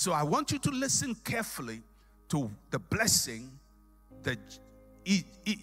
So 0.00 0.12
I 0.12 0.22
want 0.22 0.50
you 0.50 0.58
to 0.60 0.70
listen 0.70 1.14
carefully 1.14 1.82
to 2.30 2.50
the 2.70 2.78
blessing 2.78 3.50
that 4.22 4.38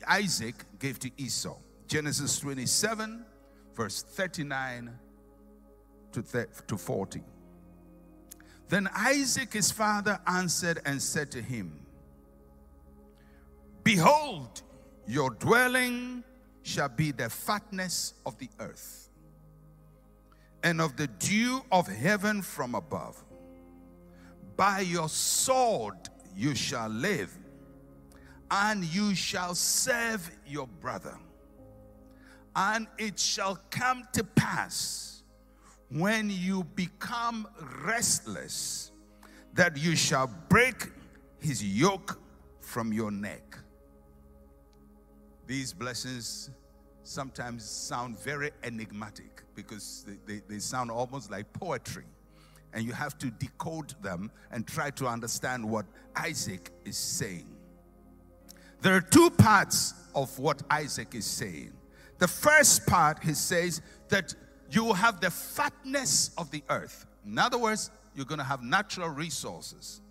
Isaac 0.07 0.53
gave 0.77 0.99
to 0.99 1.09
Esau. 1.17 1.55
Genesis 1.87 2.37
27, 2.37 3.25
verse 3.73 4.03
39 4.03 4.91
to, 6.11 6.21
th- 6.21 6.49
to 6.67 6.77
40. 6.77 7.21
Then 8.69 8.87
Isaac, 8.95 9.53
his 9.53 9.71
father, 9.71 10.19
answered 10.27 10.81
and 10.85 11.01
said 11.01 11.31
to 11.31 11.41
him, 11.41 11.79
Behold, 13.83 14.61
your 15.07 15.31
dwelling 15.31 16.23
shall 16.61 16.89
be 16.89 17.11
the 17.11 17.31
fatness 17.31 18.13
of 18.23 18.37
the 18.37 18.49
earth 18.59 19.09
and 20.61 20.79
of 20.79 20.95
the 20.95 21.07
dew 21.07 21.63
of 21.71 21.87
heaven 21.87 22.43
from 22.43 22.75
above. 22.75 23.23
By 24.57 24.81
your 24.81 25.07
sword 25.07 26.09
you 26.35 26.55
shall 26.55 26.89
live, 26.89 27.31
and 28.51 28.83
you 28.83 29.15
shall 29.15 29.55
serve 29.55 30.29
your 30.45 30.67
brother. 30.67 31.17
And 32.55 32.87
it 32.97 33.19
shall 33.19 33.59
come 33.69 34.07
to 34.13 34.23
pass 34.23 35.21
when 35.89 36.29
you 36.29 36.63
become 36.63 37.47
restless 37.85 38.91
that 39.53 39.77
you 39.77 39.95
shall 39.95 40.27
break 40.49 40.89
his 41.39 41.63
yoke 41.63 42.19
from 42.59 42.91
your 42.91 43.11
neck. 43.11 43.57
These 45.45 45.71
blessings 45.71 46.49
sometimes 47.03 47.63
sound 47.63 48.19
very 48.19 48.51
enigmatic 48.63 49.43
because 49.55 50.05
they, 50.05 50.33
they, 50.33 50.41
they, 50.47 50.59
sound 50.59 50.91
almost 50.91 51.31
like 51.31 51.51
poetry. 51.53 52.03
And 52.73 52.85
you 52.85 52.93
have 52.93 53.17
to 53.19 53.31
decode 53.31 53.93
them 54.01 54.31
and 54.51 54.67
try 54.67 54.91
to 54.91 55.07
understand 55.07 55.67
what 55.67 55.85
Isaac 56.15 56.71
is 56.85 56.97
saying. 56.97 57.47
There 58.81 58.95
are 58.95 59.01
two 59.01 59.29
parts 59.31 59.93
of 60.13 60.37
what 60.37 60.61
Isaac 60.69 61.15
is 61.15 61.25
saying. 61.25 61.73
The 62.19 62.27
first 62.27 62.85
part, 62.85 63.23
he 63.23 63.33
says 63.33 63.81
that 64.09 64.33
you 64.69 64.83
will 64.83 64.93
have 64.93 65.19
the 65.21 65.31
fatness 65.31 66.31
of 66.37 66.51
the 66.51 66.63
earth. 66.69 67.05
In 67.25 67.37
other 67.37 67.57
words, 67.57 67.89
you're 68.15 68.25
going 68.25 68.39
to 68.39 68.45
have 68.45 68.61
natural 68.63 69.09
resources. 69.09 70.01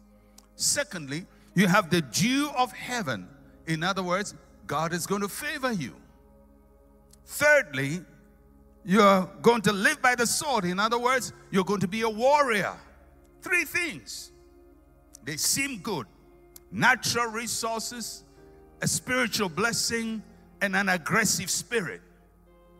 Secondly, 0.55 1.27
you 1.55 1.67
have 1.67 1.91
the 1.91 2.01
dew 2.01 2.51
of 2.57 2.73
heaven. 2.73 3.29
In 3.67 3.83
other 3.83 4.03
words, 4.03 4.35
God 4.67 4.93
is 4.93 5.07
going 5.07 5.23
to 5.23 5.29
favor 5.29 5.73
you. 5.73 5.95
Thirdly, 7.27 8.01
you're 8.87 9.29
going 9.43 9.63
to 9.63 9.73
live 9.73 10.01
by 10.01 10.15
the 10.15 10.27
sword. 10.27 10.65
In 10.65 10.79
other 10.79 10.99
words, 10.99 11.33
you're 11.51 11.65
going 11.65 11.81
to 11.81 11.89
be 11.89 12.03
a 12.03 12.09
warrior. 12.09 12.73
Three 13.43 13.65
things. 13.65 14.31
They 15.25 15.37
seem 15.37 15.79
good 15.79 16.07
natural 16.71 17.27
resources, 17.27 18.23
a 18.83 18.87
spiritual 18.87 19.49
blessing, 19.49 20.23
and 20.61 20.77
an 20.77 20.89
aggressive 20.89 21.51
spirit. 21.51 22.01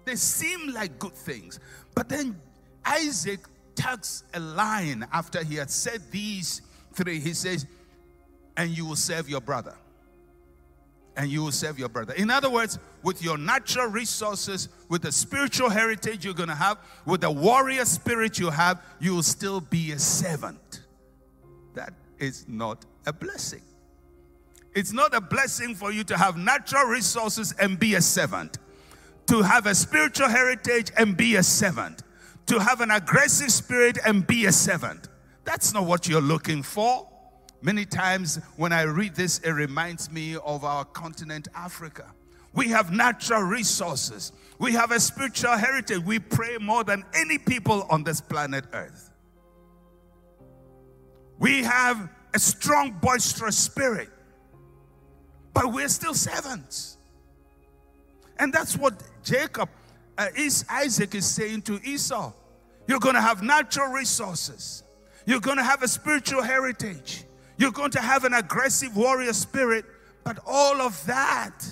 They 0.05 0.15
seem 0.15 0.73
like 0.73 0.99
good 0.99 1.15
things. 1.15 1.59
But 1.95 2.09
then 2.09 2.41
Isaac 2.85 3.41
tugs 3.75 4.23
a 4.33 4.41
line 4.41 5.07
after 5.13 5.43
he 5.43 5.57
had 5.57 5.71
said 5.71 6.03
these 6.13 6.63
three. 6.95 7.19
He 7.19 7.35
says, 7.35 7.67
And 8.57 8.71
you 8.71 8.87
will 8.87 8.97
serve 8.97 9.29
your 9.29 9.41
brother 9.41 9.75
and 11.17 11.31
you 11.31 11.43
will 11.43 11.53
serve 11.53 11.79
your 11.79 11.89
brother. 11.89 12.13
In 12.15 12.31
other 12.31 12.51
words, 12.51 12.79
with 13.03 13.23
your 13.23 13.39
natural 13.39 13.87
resources, 13.87 14.69
with 14.89 15.03
the 15.03 15.13
spiritual 15.13 15.71
heritage 15.71 16.25
you're 16.25 16.35
going 16.35 16.49
to 16.49 16.55
have, 16.55 16.79
with 17.07 17.23
the 17.23 17.31
warrior 17.31 17.85
spirit 17.85 18.39
you 18.39 18.51
have, 18.51 18.83
you 19.01 19.15
will 19.15 19.23
still 19.23 19.61
be 19.61 19.93
a 19.93 19.99
servant. 19.99 20.83
That 21.75 21.95
is 22.19 22.47
not 22.49 22.85
a 23.07 23.13
blessing. 23.13 23.63
It's 24.75 24.93
not 24.93 25.15
a 25.15 25.21
blessing 25.23 25.75
for 25.75 25.91
you 25.91 26.05
to 26.05 26.19
have 26.19 26.37
natural 26.37 26.85
resources 26.85 27.55
and 27.59 27.79
be 27.79 27.95
a 27.95 28.03
servant, 28.03 28.59
to 29.27 29.41
have 29.41 29.65
a 29.65 29.75
spiritual 29.75 30.29
heritage 30.29 30.93
and 30.99 31.17
be 31.17 31.37
a 31.37 31.43
servant, 31.43 32.03
to 32.47 32.59
have 32.59 32.83
an 32.83 32.91
aggressive 32.91 33.51
spirit 33.51 33.99
and 34.05 34.27
be 34.27 34.45
a 34.45 34.53
servant. 34.53 35.09
That's 35.45 35.73
not 35.73 35.87
what 35.87 36.09
you're 36.09 36.21
looking 36.21 36.63
for. 36.63 37.09
Many 37.67 37.85
times 37.85 38.39
when 38.57 38.73
I 38.73 38.83
read 38.83 39.17
this, 39.17 39.41
it 39.41 39.51
reminds 39.51 40.09
me 40.09 40.37
of 40.37 40.63
our 40.63 40.85
continent, 40.85 41.49
Africa. 41.53 42.07
We 42.55 42.69
have 42.69 42.93
natural 42.93 43.43
resources, 43.43 44.31
we 44.61 44.71
have 44.75 44.93
a 44.93 45.01
spiritual 45.01 45.57
heritage. 45.57 45.99
We 46.05 46.21
pray 46.21 46.59
more 46.59 46.85
than 46.85 47.05
any 47.13 47.39
people 47.39 47.85
on 47.91 48.05
this 48.05 48.21
planet 48.21 48.67
Earth. 48.73 49.11
We 51.41 51.65
have 51.65 52.09
a 52.33 52.39
strong, 52.39 52.93
boisterous 53.03 53.59
spirit, 53.59 54.11
but 55.53 55.73
we're 55.73 55.89
still 55.89 56.15
servants. 56.15 56.99
And 58.39 58.53
that's 58.53 58.77
what 58.77 59.03
Jacob, 59.25 59.71
uh, 60.17 60.29
is 60.37 60.65
Isaac 60.71 61.17
is 61.17 61.27
saying 61.27 61.63
to 61.63 61.81
Esau. 61.83 62.33
You're 62.87 63.01
going 63.01 63.17
to 63.17 63.21
have 63.21 63.43
natural 63.43 63.91
resources. 63.93 64.85
You're 65.27 65.41
going 65.41 65.57
to 65.57 65.65
have 65.65 65.83
a 65.83 65.89
spiritual 65.89 66.43
heritage. 66.43 67.26
You're 67.59 67.73
going 67.73 67.91
to 67.93 68.01
have 68.01 68.25
an 68.25 68.35
aggressive 68.35 68.97
warrior 68.97 69.33
spirit, 69.33 69.85
but 70.25 70.39
all 70.47 70.81
of 70.81 71.05
that 71.07 71.65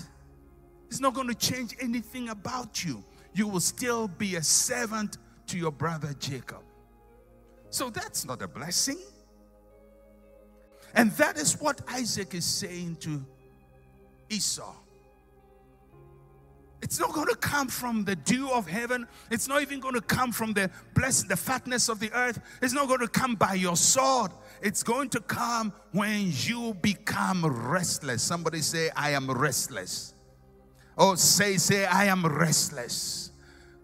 is 0.89 0.99
not 0.99 1.13
going 1.13 1.27
to 1.27 1.35
change 1.35 1.75
anything 1.79 2.29
about 2.29 2.83
you. 2.83 3.03
You 3.33 3.47
will 3.47 3.59
still 3.59 4.07
be 4.07 4.35
a 4.35 4.43
servant 4.43 5.17
to 5.47 5.57
your 5.57 5.71
brother 5.71 6.13
Jacob. 6.19 6.63
So 7.69 7.89
that's 7.89 8.25
not 8.25 8.41
a 8.41 8.47
blessing. 8.47 8.99
And 10.95 11.11
that 11.13 11.37
is 11.37 11.59
what 11.59 11.81
Isaac 11.89 12.33
is 12.33 12.45
saying 12.45 12.97
to 13.01 13.23
Esau. 14.29 14.73
It's 16.85 16.99
not 16.99 17.13
going 17.13 17.27
to 17.29 17.35
come 17.35 17.67
from 17.67 18.03
the 18.03 18.15
dew 18.15 18.47
of 18.51 18.67
heaven. 18.67 19.07
It's 19.31 19.47
not 19.47 19.63
even 19.63 19.79
going 19.79 19.95
to 19.95 20.01
come 20.01 20.31
from 20.31 20.53
the 20.53 20.69
blessed, 20.93 21.27
the 21.27 21.35
fatness 21.35 21.89
of 21.89 21.99
the 21.99 22.11
earth. 22.13 22.39
It's 22.61 22.73
not 22.73 22.87
going 22.87 22.99
to 22.99 23.07
come 23.07 23.33
by 23.33 23.55
your 23.55 23.75
sword. 23.75 24.31
It's 24.61 24.83
going 24.83 25.09
to 25.09 25.19
come 25.19 25.73
when 25.93 26.31
you 26.31 26.75
become 26.75 27.43
restless. 27.43 28.21
Somebody 28.21 28.61
say, 28.61 28.91
I 28.95 29.09
am 29.13 29.31
restless. 29.31 30.13
Oh, 30.95 31.15
say, 31.15 31.57
say, 31.57 31.87
I 31.87 32.05
am 32.05 32.23
restless. 32.23 33.31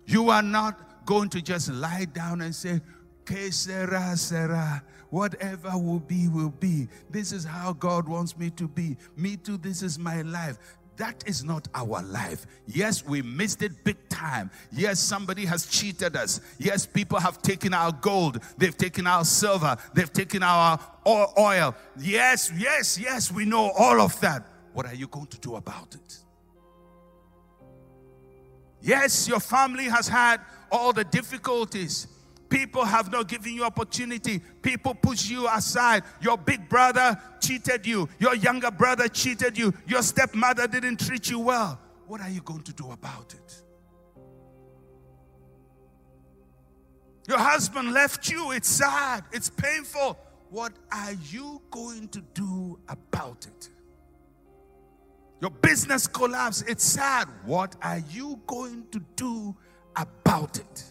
You 0.05 0.29
are 0.29 0.43
not 0.43 1.03
going 1.03 1.29
to 1.29 1.41
just 1.41 1.71
lie 1.73 2.05
down 2.05 2.41
and 2.41 2.53
say, 2.53 2.81
Que 3.25 3.51
sera, 3.51 4.15
sera. 4.15 4.83
Whatever 5.09 5.71
will 5.71 5.99
be, 5.99 6.27
will 6.27 6.51
be. 6.51 6.87
This 7.09 7.31
is 7.31 7.43
how 7.43 7.73
God 7.73 8.07
wants 8.07 8.37
me 8.37 8.51
to 8.51 8.67
be. 8.67 8.95
Me 9.17 9.37
too, 9.37 9.57
this 9.57 9.81
is 9.81 9.97
my 9.97 10.21
life. 10.21 10.57
That 11.01 11.23
is 11.25 11.43
not 11.43 11.67
our 11.73 12.03
life. 12.03 12.45
Yes, 12.67 13.03
we 13.03 13.23
missed 13.23 13.63
it 13.63 13.83
big 13.83 13.97
time. 14.07 14.51
Yes, 14.71 14.99
somebody 14.99 15.45
has 15.45 15.65
cheated 15.65 16.15
us. 16.15 16.39
Yes, 16.59 16.85
people 16.85 17.19
have 17.19 17.41
taken 17.41 17.73
our 17.73 17.91
gold. 17.91 18.37
They've 18.59 18.77
taken 18.77 19.07
our 19.07 19.25
silver. 19.25 19.77
They've 19.95 20.13
taken 20.13 20.43
our 20.43 20.79
oil. 21.07 21.75
Yes, 21.97 22.51
yes, 22.55 22.99
yes, 22.99 23.31
we 23.31 23.45
know 23.45 23.71
all 23.71 23.99
of 23.99 24.19
that. 24.21 24.45
What 24.73 24.85
are 24.85 24.93
you 24.93 25.07
going 25.07 25.25
to 25.25 25.39
do 25.39 25.55
about 25.55 25.95
it? 25.95 26.17
Yes, 28.79 29.27
your 29.27 29.39
family 29.39 29.85
has 29.85 30.07
had 30.07 30.39
all 30.71 30.93
the 30.93 31.03
difficulties. 31.03 32.05
People 32.51 32.83
have 32.83 33.09
not 33.13 33.29
given 33.29 33.53
you 33.53 33.63
opportunity. 33.63 34.39
People 34.61 34.93
push 34.93 35.29
you 35.29 35.47
aside. 35.47 36.03
Your 36.19 36.37
big 36.37 36.67
brother 36.67 37.17
cheated 37.39 37.87
you. 37.87 38.09
Your 38.19 38.35
younger 38.35 38.69
brother 38.69 39.07
cheated 39.07 39.57
you. 39.57 39.73
Your 39.87 40.03
stepmother 40.03 40.67
didn't 40.67 40.99
treat 40.99 41.29
you 41.29 41.39
well. 41.39 41.79
What 42.07 42.19
are 42.19 42.29
you 42.29 42.41
going 42.41 42.63
to 42.63 42.73
do 42.73 42.91
about 42.91 43.33
it? 43.33 43.63
Your 47.29 47.37
husband 47.37 47.93
left 47.93 48.29
you. 48.29 48.51
It's 48.51 48.67
sad. 48.67 49.23
It's 49.31 49.49
painful. 49.49 50.19
What 50.49 50.73
are 50.91 51.13
you 51.29 51.61
going 51.71 52.09
to 52.09 52.19
do 52.33 52.77
about 52.89 53.47
it? 53.47 53.69
Your 55.39 55.51
business 55.51 56.05
collapse. 56.05 56.63
It's 56.67 56.83
sad. 56.83 57.29
What 57.45 57.77
are 57.81 57.99
you 58.09 58.41
going 58.45 58.87
to 58.91 58.99
do 59.15 59.55
about 59.95 60.59
it? 60.59 60.90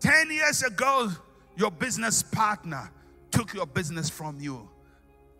10 0.00 0.30
years 0.30 0.62
ago, 0.62 1.10
your 1.56 1.70
business 1.70 2.22
partner 2.22 2.90
took 3.30 3.54
your 3.54 3.66
business 3.66 4.08
from 4.08 4.40
you. 4.40 4.68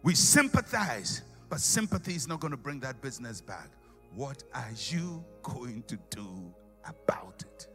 We 0.02 0.14
sympathize, 0.14 1.22
but 1.48 1.60
sympathy 1.60 2.14
is 2.14 2.28
not 2.28 2.40
going 2.40 2.52
to 2.52 2.56
bring 2.56 2.80
that 2.80 3.00
business 3.00 3.40
back. 3.40 3.70
What 4.14 4.42
are 4.54 4.70
you 4.88 5.24
going 5.42 5.82
to 5.88 5.98
do 6.10 6.54
about 6.84 7.42
it? 7.46 7.66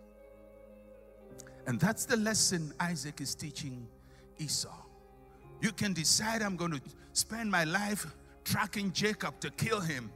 And 1.68 1.80
that's 1.80 2.06
the 2.06 2.18
lesson 2.18 2.74
Isaac 2.80 3.22
is 3.22 3.34
teaching 3.34 3.88
Esau. 4.38 4.76
You 5.62 5.72
can 5.72 5.94
decide 5.94 6.42
I'm 6.42 6.56
going 6.56 6.72
to 6.72 6.82
spend 7.14 7.50
my 7.50 7.64
life 7.64 8.06
tracking 8.44 8.92
Jacob 8.92 9.40
to 9.40 9.50
kill 9.52 9.80
him, 9.80 10.12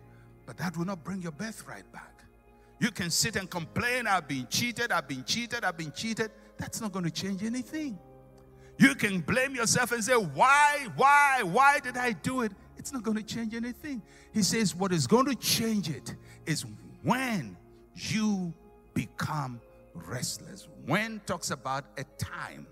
but 0.45 0.57
that 0.57 0.77
will 0.77 0.85
not 0.85 1.03
bring 1.03 1.21
your 1.21 1.31
birthright 1.31 1.91
back. 1.91 2.23
You 2.79 2.91
can 2.91 3.09
sit 3.09 3.35
and 3.35 3.49
complain, 3.49 4.07
I've 4.07 4.27
been 4.27 4.47
cheated, 4.49 4.91
I've 4.91 5.07
been 5.07 5.23
cheated, 5.23 5.63
I've 5.63 5.77
been 5.77 5.91
cheated. 5.91 6.31
That's 6.59 6.81
not 6.81 6.91
going 6.91 7.05
to 7.05 7.11
change 7.11 7.43
anything. 7.43 7.97
You 8.77 8.95
can 8.95 9.21
blame 9.21 9.55
yourself 9.55 9.91
and 9.91 10.03
say, 10.03 10.13
Why, 10.13 10.87
why, 10.95 11.41
why 11.43 11.79
did 11.79 11.97
I 11.97 12.11
do 12.11 12.41
it? 12.41 12.51
It's 12.77 12.93
not 12.93 13.03
going 13.03 13.17
to 13.17 13.23
change 13.23 13.53
anything. 13.55 14.01
He 14.33 14.43
says, 14.43 14.75
What 14.75 14.93
is 14.93 15.07
going 15.07 15.25
to 15.25 15.35
change 15.35 15.89
it 15.89 16.15
is 16.45 16.65
when 17.03 17.57
you 17.95 18.53
become 18.93 19.59
restless. 19.93 20.67
When 20.85 21.21
talks 21.25 21.51
about 21.51 21.85
a 21.97 22.03
time. 22.17 22.67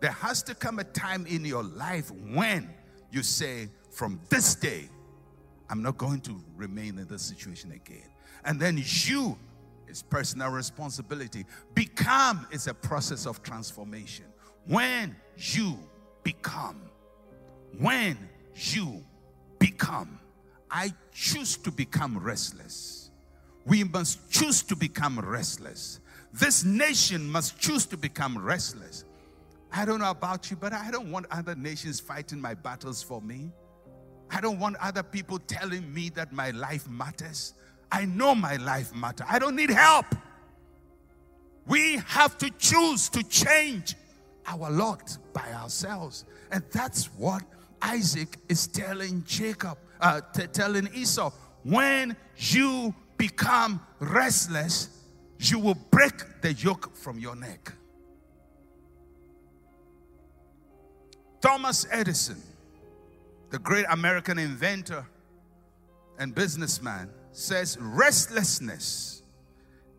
There 0.00 0.10
has 0.10 0.42
to 0.44 0.54
come 0.54 0.78
a 0.78 0.84
time 0.84 1.26
in 1.26 1.44
your 1.44 1.62
life 1.62 2.10
when 2.10 2.72
you 3.10 3.22
say, 3.22 3.68
From 3.90 4.20
this 4.30 4.54
day, 4.54 4.88
I'm 5.68 5.82
not 5.82 5.96
going 5.96 6.20
to 6.22 6.42
remain 6.56 6.98
in 6.98 7.06
this 7.06 7.22
situation 7.22 7.70
again. 7.70 8.08
And 8.44 8.58
then 8.58 8.82
you, 8.82 9.38
it's 9.90 10.02
personal 10.02 10.50
responsibility. 10.50 11.44
Become 11.74 12.46
is 12.52 12.68
a 12.68 12.74
process 12.74 13.26
of 13.26 13.42
transformation. 13.42 14.26
When 14.66 15.16
you 15.36 15.78
become, 16.22 16.80
when 17.78 18.16
you 18.54 19.04
become, 19.58 20.20
I 20.70 20.94
choose 21.12 21.56
to 21.58 21.72
become 21.72 22.18
restless. 22.18 23.10
We 23.66 23.84
must 23.84 24.30
choose 24.30 24.62
to 24.62 24.76
become 24.76 25.18
restless. 25.18 26.00
This 26.32 26.64
nation 26.64 27.28
must 27.28 27.58
choose 27.58 27.84
to 27.86 27.96
become 27.96 28.38
restless. 28.38 29.04
I 29.72 29.84
don't 29.84 29.98
know 29.98 30.10
about 30.10 30.50
you, 30.50 30.56
but 30.56 30.72
I 30.72 30.90
don't 30.90 31.10
want 31.10 31.26
other 31.30 31.56
nations 31.56 31.98
fighting 31.98 32.40
my 32.40 32.54
battles 32.54 33.02
for 33.02 33.20
me. 33.20 33.50
I 34.30 34.40
don't 34.40 34.60
want 34.60 34.76
other 34.80 35.02
people 35.02 35.40
telling 35.40 35.92
me 35.92 36.10
that 36.10 36.32
my 36.32 36.52
life 36.52 36.88
matters. 36.88 37.54
I 37.92 38.04
know 38.04 38.34
my 38.34 38.56
life 38.56 38.94
matter. 38.94 39.24
I 39.28 39.38
don't 39.38 39.56
need 39.56 39.70
help. 39.70 40.06
We 41.66 41.96
have 42.06 42.38
to 42.38 42.50
choose 42.58 43.08
to 43.10 43.22
change 43.22 43.94
our 44.46 44.70
lot 44.70 45.16
by 45.32 45.52
ourselves. 45.52 46.24
And 46.50 46.64
that's 46.72 47.06
what 47.16 47.42
Isaac 47.82 48.38
is 48.48 48.66
telling 48.66 49.24
Jacob, 49.24 49.78
uh, 50.00 50.20
t- 50.32 50.46
telling 50.46 50.88
Esau. 50.94 51.30
When 51.62 52.16
you 52.36 52.94
become 53.16 53.80
restless, 53.98 54.88
you 55.38 55.58
will 55.58 55.76
break 55.90 56.40
the 56.42 56.52
yoke 56.52 56.96
from 56.96 57.18
your 57.18 57.36
neck. 57.36 57.72
Thomas 61.40 61.86
Edison 61.90 62.42
the 63.50 63.58
great 63.58 63.84
American 63.90 64.38
inventor 64.38 65.04
and 66.18 66.34
businessman, 66.34 67.10
says 67.32 67.78
restlessness 67.80 69.22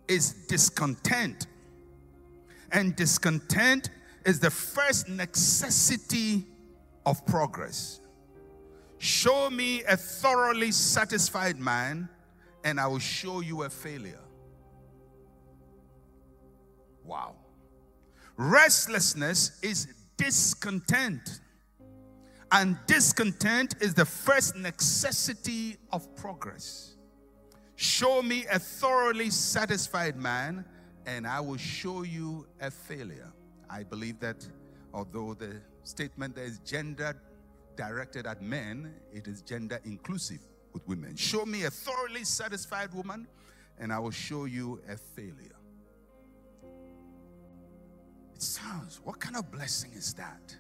is 0.08 0.34
discontent. 0.48 1.48
And 2.72 2.96
discontent 2.96 3.90
is 4.26 4.40
the 4.40 4.52
first 4.52 5.10
necessity 5.10 6.46
of 7.06 7.26
progress. 7.26 8.00
Show 8.98 9.50
me 9.50 9.84
a 9.84 9.98
thoroughly 9.98 10.72
satisfied 10.72 11.60
man, 11.60 12.08
and 12.64 12.80
I 12.80 12.88
will 12.88 13.00
show 13.00 13.42
you 13.42 13.64
a 13.64 13.70
failure. 13.70 14.20
Wow. 17.04 17.36
Restlessness 18.38 19.60
is 19.62 19.88
discontent. 20.18 21.40
And 22.52 22.78
discontent 22.86 23.76
is 23.82 23.94
the 23.94 24.06
first 24.06 24.56
necessity 24.56 25.78
of 25.92 26.16
progress. 26.16 26.96
Show 27.82 28.22
me 28.22 28.46
a 28.46 28.60
thoroughly 28.60 29.32
satisfied 29.32 30.16
man, 30.16 30.66
and 31.08 31.26
I 31.26 31.40
will 31.40 31.58
show 31.58 32.04
you 32.04 32.46
a 32.60 32.70
failure. 32.70 33.34
I 33.72 33.82
believe 33.82 34.20
that 34.20 34.48
although 34.94 35.34
the 35.34 35.60
statement 35.82 36.38
is 36.38 36.60
gender 36.60 37.20
directed 37.76 38.28
at 38.28 38.40
men, 38.40 38.94
it 39.12 39.26
is 39.26 39.42
gender 39.42 39.80
inclusive 39.84 40.42
with 40.74 40.88
women. 40.88 41.16
Show 41.16 41.44
me 41.44 41.64
a 41.64 41.72
thoroughly 41.72 42.24
satisfied 42.24 42.94
woman, 42.94 43.28
and 43.80 43.92
I 43.92 43.98
will 43.98 44.12
show 44.12 44.46
you 44.46 44.80
a 44.88 44.96
failure. 44.96 45.58
It 48.36 48.44
sounds, 48.44 49.02
what 49.04 49.20
kind 49.20 49.36
of 49.36 49.50
blessing 49.52 49.94
is 49.96 50.14
that? 50.14 50.56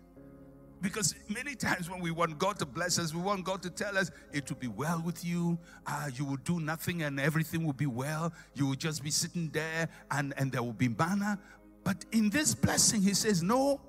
Because 0.81 1.13
many 1.29 1.53
times 1.53 1.89
when 1.89 1.99
we 1.99 2.09
want 2.09 2.39
God 2.39 2.57
to 2.59 2.65
bless 2.65 2.97
us, 2.97 3.13
we 3.13 3.21
want 3.21 3.45
God 3.45 3.61
to 3.63 3.69
tell 3.69 3.97
us 3.97 4.09
it 4.33 4.49
will 4.49 4.57
be 4.57 4.67
well 4.67 5.01
with 5.05 5.23
you. 5.23 5.59
Uh, 5.85 6.09
you 6.13 6.25
will 6.25 6.37
do 6.37 6.59
nothing 6.59 7.03
and 7.03 7.19
everything 7.19 7.63
will 7.63 7.73
be 7.73 7.85
well. 7.85 8.33
You 8.55 8.65
will 8.67 8.75
just 8.75 9.03
be 9.03 9.11
sitting 9.11 9.49
there 9.49 9.89
and, 10.09 10.33
and 10.37 10.51
there 10.51 10.63
will 10.63 10.73
be 10.73 10.89
manna. 10.89 11.39
But 11.83 12.05
in 12.11 12.29
this 12.31 12.55
blessing, 12.55 13.01
he 13.01 13.13
says, 13.13 13.43
no, 13.43 13.79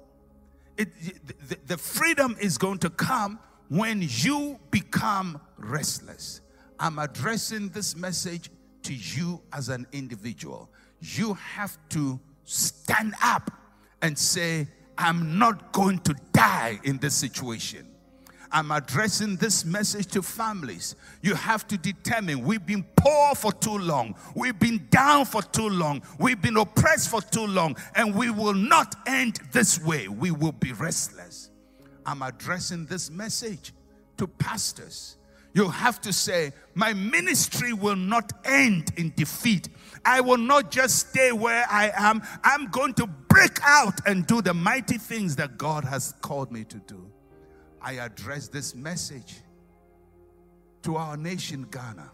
it, 0.77 0.89
the, 1.49 1.57
the 1.67 1.79
freedom 1.79 2.37
is 2.41 2.59
going 2.59 2.79
to 2.79 2.91
come 2.91 3.39
when 3.69 4.03
you 4.03 4.59
become 4.71 5.41
restless. 5.57 6.43
I'm 6.79 6.99
addressing 6.99 7.71
this 7.71 7.97
message 7.97 8.51
to 8.83 8.93
you 8.93 9.41
as 9.53 9.71
an 9.71 9.87
individual. 9.93 10.69
You 11.01 11.35
have 11.35 11.79
to 11.91 12.21
stand 12.45 13.15
up 13.23 13.51
and 14.03 14.19
say, 14.19 14.69
I'm 14.99 15.39
not 15.39 15.73
going 15.73 15.99
to 16.01 16.15
die 16.33 16.81
in 16.85 16.99
this 16.99 17.15
situation. 17.15 17.87
I'm 18.53 18.71
addressing 18.71 19.37
this 19.37 19.65
message 19.65 20.09
to 20.09 20.23
families. 20.23 20.95
You 21.23 21.35
have 21.35 21.67
to 21.69 21.79
determine 21.79 22.45
we've 22.45 22.65
been 22.65 22.85
poor 22.97 23.35
for 23.35 23.51
too 23.51 23.79
long, 23.79 24.15
we've 24.35 24.59
been 24.59 24.87
down 24.91 25.25
for 25.25 25.41
too 25.41 25.71
long, 25.71 26.03
we've 26.19 26.41
been 26.41 26.59
oppressed 26.59 27.09
for 27.09 27.23
too 27.23 27.47
long, 27.47 27.77
and 27.95 28.15
we 28.15 28.31
will 28.31 28.55
not 28.55 28.95
end 29.07 29.41
this 29.53 29.83
way. 29.83 30.09
We 30.09 30.31
will 30.31 30.53
be 30.53 30.73
restless. 30.73 31.51
I'm 32.05 32.21
addressing 32.21 32.87
this 32.87 33.11
message 33.11 33.73
to 34.19 34.27
pastors. 34.27 35.17
You 35.55 35.69
have 35.69 36.01
to 36.03 36.13
say, 36.13 36.53
My 36.75 36.93
ministry 36.93 37.73
will 37.73 37.97
not 37.97 38.33
end 38.45 38.93
in 38.97 39.13
defeat. 39.17 39.69
I 40.05 40.21
will 40.21 40.39
not 40.39 40.71
just 40.71 41.11
stay 41.11 41.33
where 41.33 41.65
I 41.71 41.93
am. 41.97 42.23
I'm 42.43 42.67
going 42.69 42.95
to 42.95 43.07
break 43.33 43.59
out 43.65 43.95
and 44.07 44.27
do 44.27 44.43
the 44.43 44.53
mighty 44.53 44.99
things 44.99 45.37
that 45.37 45.57
God 45.57 45.85
has 45.85 46.13
called 46.21 46.53
me 46.53 46.65
to 46.65 46.77
do. 46.87 47.11
I 47.81 47.95
address 47.95 48.49
this 48.49 48.75
message 48.75 49.37
to 50.83 50.97
our 50.97 51.17
nation, 51.17 51.67
Ghana. 51.71 52.11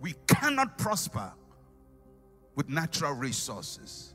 We 0.00 0.14
cannot 0.26 0.78
prosper 0.78 1.30
with 2.54 2.70
natural 2.70 3.12
resources. 3.12 4.14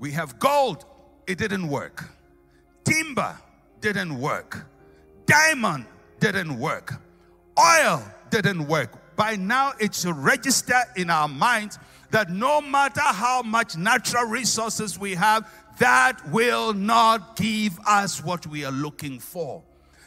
We 0.00 0.10
have 0.12 0.38
gold, 0.40 0.84
it 1.28 1.38
didn't 1.38 1.68
work. 1.68 2.04
Timber 2.84 3.36
didn't 3.80 4.18
work. 4.20 4.66
Diamond 5.26 5.86
didn't 6.18 6.58
work. 6.58 6.94
Oil 7.58 8.02
didn't 8.30 8.66
work 8.66 9.05
by 9.16 9.36
now 9.36 9.72
it 9.80 9.94
should 9.94 10.16
register 10.16 10.80
in 10.96 11.10
our 11.10 11.28
minds 11.28 11.78
that 12.10 12.30
no 12.30 12.60
matter 12.60 13.00
how 13.00 13.42
much 13.42 13.76
natural 13.76 14.24
resources 14.26 14.98
we 14.98 15.14
have, 15.14 15.50
that 15.78 16.20
will 16.30 16.72
not 16.72 17.36
give 17.36 17.78
us 17.86 18.22
what 18.22 18.46
we 18.46 18.64
are 18.64 18.72
looking 18.72 19.18
for. 19.18 19.62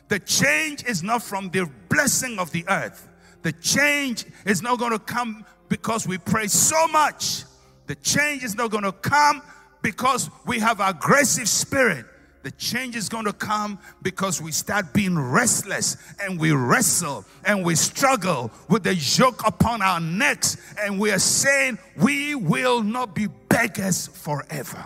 The 0.07 0.19
change 0.19 0.83
is 0.85 1.03
not 1.03 1.21
from 1.21 1.49
the 1.49 1.69
blessing 1.89 2.39
of 2.39 2.51
the 2.51 2.65
earth. 2.67 3.07
The 3.43 3.51
change 3.53 4.25
is 4.45 4.61
not 4.61 4.79
going 4.79 4.91
to 4.91 4.99
come 4.99 5.45
because 5.69 6.07
we 6.07 6.17
pray 6.17 6.47
so 6.47 6.87
much. 6.87 7.43
The 7.85 7.95
change 7.95 8.43
is 8.43 8.55
not 8.55 8.71
going 8.71 8.83
to 8.83 8.91
come 8.91 9.41
because 9.81 10.29
we 10.45 10.59
have 10.59 10.79
aggressive 10.79 11.47
spirit. 11.47 12.05
The 12.41 12.51
change 12.51 12.95
is 12.95 13.09
going 13.09 13.25
to 13.25 13.33
come 13.33 13.79
because 14.01 14.41
we 14.41 14.51
start 14.51 14.93
being 14.93 15.17
restless 15.17 15.97
and 16.21 16.39
we 16.39 16.51
wrestle 16.53 17.25
and 17.45 17.65
we 17.65 17.75
struggle 17.75 18.51
with 18.69 18.83
the 18.83 18.95
yoke 18.95 19.45
upon 19.45 19.81
our 19.81 19.99
necks 19.99 20.55
and 20.79 20.99
we 20.99 21.11
are 21.11 21.19
saying 21.19 21.77
we 21.97 22.35
will 22.35 22.81
not 22.81 23.13
be 23.13 23.27
beggars 23.49 24.07
forever. 24.07 24.83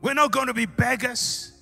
We're 0.00 0.14
not 0.14 0.30
going 0.30 0.46
to 0.46 0.54
be 0.54 0.66
beggars. 0.66 1.52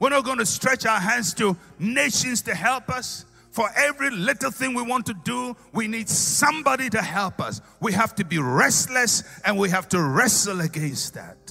We're 0.00 0.10
not 0.10 0.24
going 0.24 0.38
to 0.38 0.46
stretch 0.46 0.86
our 0.86 0.98
hands 0.98 1.34
to 1.34 1.56
nations 1.78 2.42
to 2.42 2.54
help 2.54 2.88
us. 2.88 3.26
For 3.50 3.68
every 3.76 4.10
little 4.10 4.50
thing 4.50 4.74
we 4.74 4.82
want 4.82 5.06
to 5.06 5.14
do, 5.14 5.56
we 5.72 5.88
need 5.88 6.08
somebody 6.08 6.88
to 6.90 7.02
help 7.02 7.40
us. 7.40 7.60
We 7.80 7.92
have 7.92 8.14
to 8.16 8.24
be 8.24 8.38
restless 8.38 9.24
and 9.44 9.58
we 9.58 9.68
have 9.70 9.88
to 9.90 10.00
wrestle 10.00 10.60
against 10.60 11.14
that. 11.14 11.47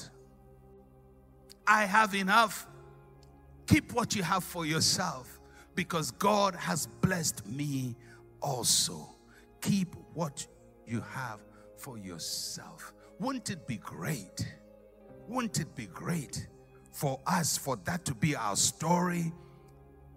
I 1.68 1.86
have 1.86 2.16
enough. 2.16 2.66
Keep 3.68 3.94
what 3.94 4.16
you 4.16 4.24
have 4.24 4.44
for 4.44 4.66
yourself 4.66 5.40
because 5.76 6.12
God 6.12 6.56
has 6.56 6.88
blessed 7.02 7.46
me 7.46 7.96
also. 8.42 9.10
Keep 9.62 9.96
what 10.14 10.48
you 10.88 11.02
have 11.02 11.40
for 11.76 11.98
yourself. 11.98 12.94
Wouldn't 13.20 13.50
it 13.50 13.68
be 13.68 13.78
great? 13.78 14.56
Wouldn't 15.28 15.60
it 15.60 15.76
be 15.76 15.88
great 15.88 16.48
for 16.92 17.20
us, 17.28 17.58
for 17.58 17.76
that 17.84 18.06
to 18.06 18.16
be 18.16 18.36
our 18.36 18.56
story 18.56 19.34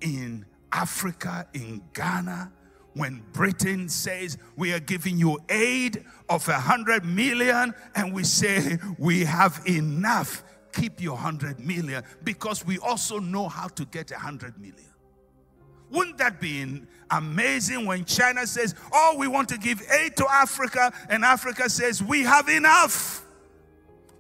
in 0.01 0.47
Africa, 0.73 1.49
in 1.53 1.83
Ghana? 1.93 2.53
When 2.95 3.23
Britain 3.33 3.89
says 3.89 4.37
we 4.57 4.73
are 4.73 4.81
giving 4.81 5.17
you 5.17 5.39
aid 5.49 6.05
of 6.29 6.49
a 6.49 6.59
hundred 6.59 7.05
million, 7.05 7.75
and 7.95 8.13
we 8.13 8.25
say 8.25 8.79
we 8.99 9.25
have 9.25 9.63
enough, 9.67 10.43
keep 10.73 11.01
your 11.01 11.17
hundred 11.17 11.61
million 11.61 12.03
because 12.25 12.65
we 12.65 12.79
also 12.79 13.19
know 13.19 13.49
how 13.49 13.69
to 13.69 13.85
get 13.87 14.11
a 14.11 14.19
hundred 14.19 14.59
million. 14.59 14.91
Wouldn't 15.91 16.19
that 16.19 16.41
be 16.41 16.83
amazing 17.11 17.85
when 17.85 18.05
China 18.05 18.47
says, 18.47 18.75
Oh, 18.93 19.17
we 19.19 19.27
want 19.27 19.49
to 19.49 19.59
give 19.59 19.83
aid 19.91 20.17
to 20.17 20.27
Africa, 20.31 20.93
and 21.09 21.25
Africa 21.25 21.69
says, 21.69 22.03
We 22.03 22.23
have 22.23 22.49
enough? 22.49 23.25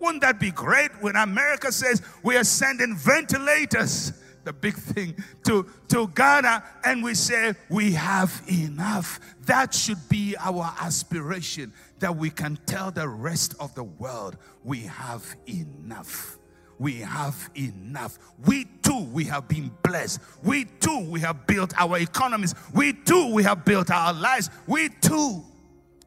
Wouldn't 0.00 0.22
that 0.22 0.40
be 0.40 0.50
great 0.50 0.90
when 1.00 1.14
America 1.16 1.70
says, 1.70 2.02
We 2.22 2.36
are 2.36 2.44
sending 2.44 2.96
ventilators, 2.96 4.12
the 4.44 4.52
big 4.52 4.74
thing, 4.74 5.14
to, 5.44 5.66
to 5.88 6.08
Ghana, 6.08 6.64
and 6.84 7.04
we 7.04 7.14
say, 7.14 7.54
We 7.68 7.92
have 7.92 8.42
enough? 8.50 9.20
That 9.42 9.72
should 9.72 10.08
be 10.08 10.34
our 10.40 10.74
aspiration 10.80 11.72
that 12.00 12.16
we 12.16 12.30
can 12.30 12.58
tell 12.66 12.90
the 12.90 13.08
rest 13.08 13.54
of 13.60 13.74
the 13.76 13.84
world, 13.84 14.36
We 14.64 14.80
have 14.80 15.36
enough 15.46 16.39
we 16.80 16.94
have 16.94 17.50
enough. 17.54 18.18
We 18.46 18.64
too, 18.82 19.04
we 19.12 19.24
have 19.26 19.46
been 19.46 19.70
blessed. 19.82 20.18
We 20.42 20.64
too, 20.64 21.06
we 21.10 21.20
have 21.20 21.46
built 21.46 21.74
our 21.78 21.98
economies. 21.98 22.54
We 22.72 22.94
too, 22.94 23.34
we 23.34 23.42
have 23.42 23.66
built 23.66 23.90
our 23.90 24.14
lives. 24.14 24.48
We 24.66 24.88
too. 24.88 25.44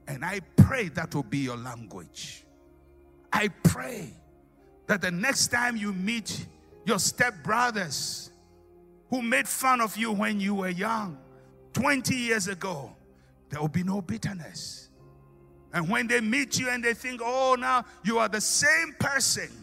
And 0.07 0.25
I 0.25 0.39
pray 0.55 0.89
that 0.89 1.13
will 1.13 1.21
be 1.21 1.37
your 1.37 1.57
language. 1.57 2.43
I 3.31 3.49
pray 3.61 4.15
that 4.87 5.01
the 5.01 5.11
next 5.11 5.49
time 5.49 5.77
you 5.77 5.93
meet 5.93 6.47
your 6.85 6.97
stepbrothers 6.97 8.31
who 9.11 9.21
made 9.21 9.47
fun 9.47 9.79
of 9.79 9.95
you 9.95 10.11
when 10.11 10.39
you 10.39 10.55
were 10.55 10.69
young, 10.69 11.19
20 11.73 12.15
years 12.15 12.47
ago, 12.47 12.95
there 13.49 13.61
will 13.61 13.67
be 13.67 13.83
no 13.83 14.01
bitterness. 14.01 14.89
And 15.71 15.87
when 15.87 16.07
they 16.07 16.19
meet 16.19 16.59
you 16.59 16.69
and 16.69 16.83
they 16.83 16.95
think, 16.95 17.21
oh, 17.23 17.55
now 17.59 17.85
you 18.03 18.17
are 18.17 18.27
the 18.27 18.41
same 18.41 18.95
person 18.99 19.62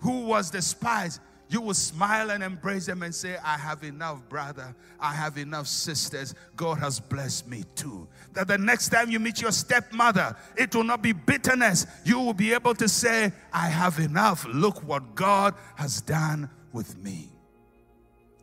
who 0.00 0.26
was 0.26 0.50
despised, 0.50 1.20
you 1.50 1.62
will 1.62 1.74
smile 1.74 2.30
and 2.30 2.42
embrace 2.42 2.86
them 2.86 3.02
and 3.02 3.14
say, 3.14 3.38
I 3.42 3.56
have 3.56 3.82
enough, 3.82 4.28
brother. 4.28 4.74
I 5.00 5.14
have 5.14 5.38
enough, 5.38 5.66
sisters. 5.66 6.34
God 6.56 6.78
has 6.78 7.00
blessed 7.00 7.48
me 7.48 7.64
too. 7.74 8.06
That 8.34 8.48
the 8.48 8.58
next 8.58 8.90
time 8.90 9.10
you 9.10 9.18
meet 9.18 9.40
your 9.40 9.52
stepmother, 9.52 10.36
it 10.56 10.74
will 10.74 10.84
not 10.84 11.02
be 11.02 11.12
bitterness. 11.12 11.86
You 12.04 12.20
will 12.20 12.34
be 12.34 12.52
able 12.52 12.74
to 12.74 12.88
say, 12.88 13.32
I 13.52 13.68
have 13.68 13.98
enough. 13.98 14.46
Look 14.46 14.86
what 14.86 15.14
God 15.14 15.54
has 15.76 16.02
done 16.02 16.50
with 16.72 16.98
me. 16.98 17.30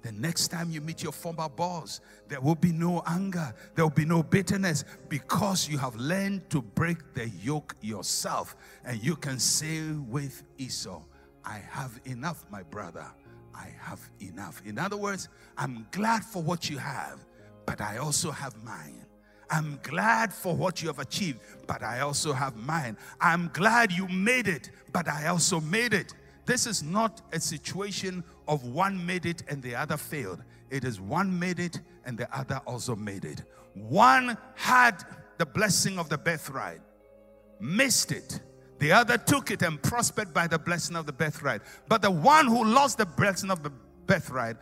The 0.01 0.11
next 0.11 0.49
time 0.49 0.69
you 0.69 0.81
meet 0.81 1.01
your 1.01 1.11
former 1.11 1.49
boss, 1.49 1.99
there 2.27 2.39
will 2.39 2.55
be 2.55 2.71
no 2.71 3.01
anger, 3.07 3.53
there 3.73 3.85
will 3.85 3.89
be 3.89 4.05
no 4.05 4.21
bitterness 4.21 4.83
because 5.09 5.67
you 5.67 5.79
have 5.79 5.95
learned 5.95 6.47
to 6.51 6.61
break 6.61 7.15
the 7.15 7.27
yoke 7.29 7.75
yourself. 7.81 8.55
And 8.83 9.03
you 9.03 9.15
can 9.15 9.39
say 9.39 9.81
with 9.91 10.43
Esau, 10.59 11.01
I 11.45 11.61
have 11.69 11.99
enough, 12.05 12.45
my 12.49 12.63
brother. 12.63 13.05
I 13.53 13.73
have 13.79 14.01
enough. 14.19 14.61
In 14.65 14.77
other 14.77 14.97
words, 14.97 15.29
I'm 15.57 15.85
glad 15.91 16.23
for 16.23 16.41
what 16.41 16.69
you 16.69 16.77
have, 16.77 17.25
but 17.65 17.79
I 17.79 17.97
also 17.97 18.31
have 18.31 18.61
mine. 18.63 19.05
I'm 19.49 19.79
glad 19.83 20.33
for 20.33 20.55
what 20.55 20.81
you 20.81 20.87
have 20.87 20.99
achieved, 20.99 21.39
but 21.67 21.83
I 21.83 22.01
also 22.01 22.33
have 22.33 22.55
mine. 22.55 22.97
I'm 23.21 23.49
glad 23.53 23.91
you 23.91 24.07
made 24.07 24.47
it, 24.47 24.71
but 24.91 25.07
I 25.07 25.27
also 25.27 25.61
made 25.61 25.93
it. 25.93 26.13
This 26.45 26.67
is 26.67 26.83
not 26.83 27.21
a 27.31 27.39
situation 27.39 28.23
of 28.47 28.65
one 28.65 29.03
made 29.05 29.25
it 29.25 29.43
and 29.47 29.61
the 29.61 29.75
other 29.75 29.97
failed. 29.97 30.43
It 30.69 30.83
is 30.83 30.99
one 30.99 31.37
made 31.37 31.59
it 31.59 31.79
and 32.05 32.17
the 32.17 32.35
other 32.37 32.61
also 32.65 32.95
made 32.95 33.25
it. 33.25 33.43
One 33.73 34.37
had 34.55 35.03
the 35.37 35.45
blessing 35.45 35.99
of 35.99 36.09
the 36.09 36.17
birthright, 36.17 36.81
missed 37.59 38.11
it, 38.11 38.39
the 38.79 38.91
other 38.91 39.17
took 39.17 39.51
it 39.51 39.61
and 39.61 39.81
prospered 39.81 40.33
by 40.33 40.47
the 40.47 40.59
blessing 40.59 40.95
of 40.95 41.05
the 41.05 41.13
birthright. 41.13 41.61
But 41.87 42.01
the 42.01 42.11
one 42.11 42.47
who 42.47 42.63
lost 42.65 42.97
the 42.97 43.05
blessing 43.05 43.49
of 43.49 43.63
the 43.63 43.71
birthright 44.05 44.57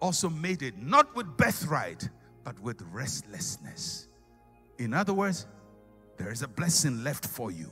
also 0.00 0.30
made 0.30 0.62
it 0.62 0.78
not 0.78 1.14
with 1.14 1.36
birthright, 1.36 2.08
but 2.44 2.58
with 2.60 2.80
restlessness. 2.90 4.08
In 4.78 4.94
other 4.94 5.12
words, 5.12 5.46
there 6.16 6.32
is 6.32 6.42
a 6.42 6.48
blessing 6.48 7.04
left 7.04 7.26
for 7.26 7.50
you. 7.50 7.70